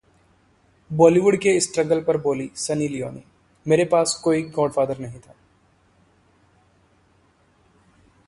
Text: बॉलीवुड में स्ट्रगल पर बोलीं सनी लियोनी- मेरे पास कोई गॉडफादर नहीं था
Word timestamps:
बॉलीवुड 0.91 1.37
में 1.45 1.59
स्ट्रगल 1.59 2.01
पर 2.01 2.17
बोलीं 2.17 2.47
सनी 2.55 2.87
लियोनी- 2.87 3.23
मेरे 3.67 3.85
पास 3.85 4.21
कोई 4.23 4.41
गॉडफादर 4.43 4.97
नहीं 4.99 5.19
था 5.19 5.35